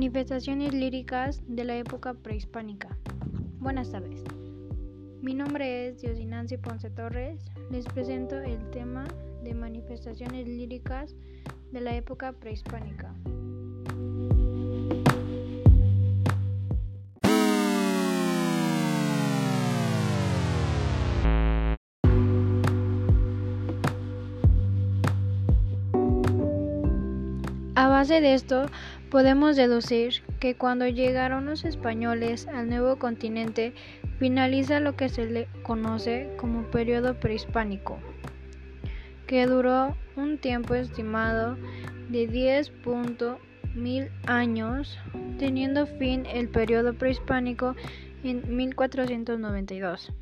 [0.00, 2.96] Manifestaciones líricas de la época prehispánica.
[3.58, 4.24] Buenas tardes.
[5.20, 7.44] Mi nombre es Diosinancy Ponce Torres.
[7.70, 9.04] Les presento el tema
[9.44, 11.14] de manifestaciones líricas
[11.70, 13.14] de la época prehispánica.
[27.74, 28.64] A base de esto,
[29.10, 33.74] podemos deducir que cuando llegaron los españoles al nuevo continente,
[34.18, 37.98] finaliza lo que se le conoce como periodo prehispánico,
[39.26, 41.56] que duró un tiempo estimado
[42.08, 44.98] de 10.000 años,
[45.38, 47.74] teniendo fin el periodo prehispánico
[48.22, 50.12] en 1492.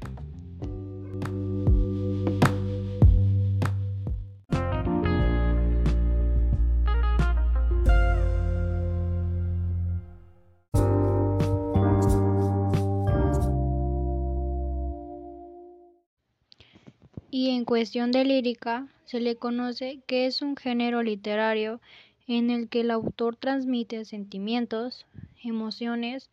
[17.30, 21.80] Y en cuestión de lírica se le conoce que es un género literario
[22.26, 25.06] en el que el autor transmite sentimientos,
[25.42, 26.30] emociones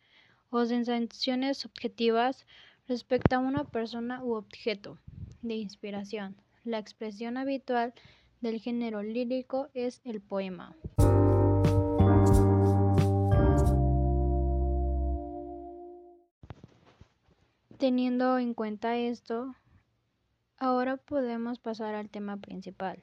[0.50, 2.46] o sensaciones subjetivas
[2.88, 4.98] respecto a una persona u objeto
[5.42, 6.36] de inspiración.
[6.64, 7.94] La expresión habitual
[8.40, 10.74] del género lírico es el poema.
[17.78, 19.54] Teniendo en cuenta esto,
[20.58, 23.02] Ahora podemos pasar al tema principal.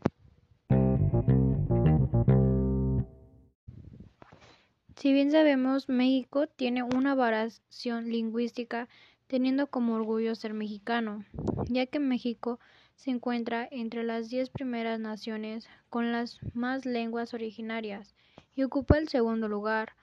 [4.96, 8.88] Si bien sabemos, México tiene una variación lingüística
[9.28, 11.26] teniendo como orgullo ser mexicano,
[11.68, 12.60] ya que México
[12.96, 18.16] se encuentra entre las diez primeras naciones con las más lenguas originarias
[18.56, 19.94] y ocupa el segundo lugar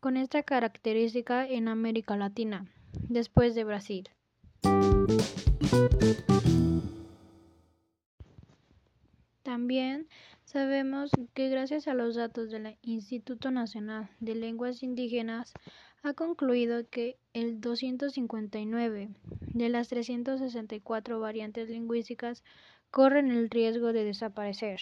[0.00, 2.66] con esta característica en América Latina,
[3.08, 4.10] después de Brasil.
[9.42, 10.06] También
[10.44, 15.52] sabemos que gracias a los datos del Instituto Nacional de Lenguas Indígenas
[16.04, 19.08] ha concluido que el 259
[19.54, 22.44] de las 364 variantes lingüísticas
[22.92, 24.80] corren el riesgo de desaparecer.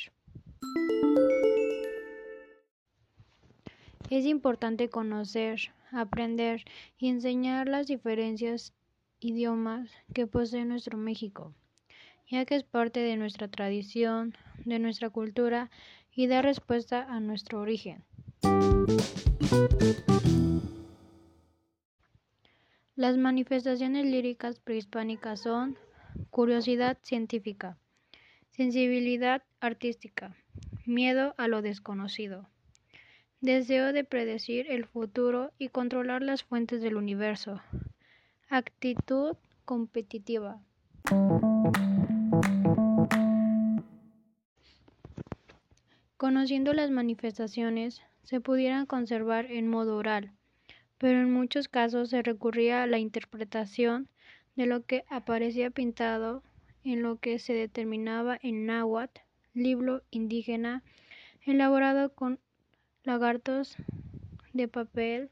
[4.11, 6.65] Es importante conocer, aprender
[6.99, 8.75] y enseñar las diferencias
[9.21, 11.55] idiomas que posee nuestro México
[12.31, 15.71] ya que es parte de nuestra tradición, de nuestra cultura
[16.13, 18.05] y da respuesta a nuestro origen.
[22.95, 25.77] Las manifestaciones líricas prehispánicas son
[26.31, 27.79] curiosidad científica,
[28.51, 30.37] sensibilidad artística,
[30.87, 32.49] miedo a lo desconocido,
[33.41, 37.61] deseo de predecir el futuro y controlar las fuentes del universo,
[38.49, 40.61] actitud competitiva.
[46.17, 50.33] Conociendo las manifestaciones, se pudieran conservar en modo oral,
[50.99, 54.09] pero en muchos casos se recurría a la interpretación
[54.55, 56.43] de lo que aparecía pintado
[56.85, 59.21] en lo que se determinaba en náhuatl,
[59.55, 60.83] libro indígena,
[61.47, 62.39] elaborado con
[63.03, 63.77] lagartos
[64.53, 65.31] de papel,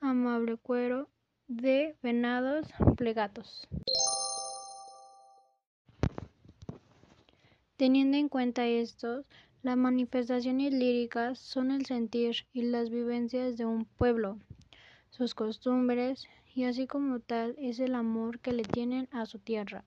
[0.00, 1.08] amable cuero
[1.48, 3.66] de venados plegatos.
[7.78, 9.22] Teniendo en cuenta esto,
[9.62, 14.36] las manifestaciones líricas son el sentir y las vivencias de un pueblo,
[15.10, 19.84] sus costumbres y así como tal es el amor que le tienen a su tierra.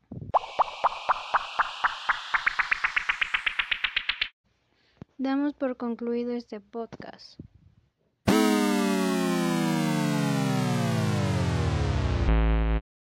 [5.18, 7.38] Damos por concluido este podcast.